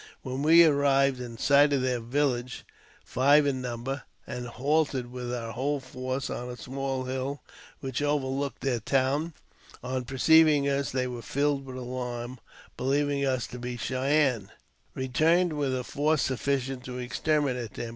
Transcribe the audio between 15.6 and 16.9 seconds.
a force sufficient